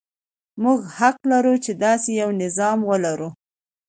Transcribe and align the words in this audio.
موږ 0.63 0.79
حق 0.97 1.17
لرو 1.31 1.55
چې 1.65 1.71
داسې 1.83 2.09
یو 2.21 2.29
نظام 2.43 2.79
ولرو. 2.89 3.29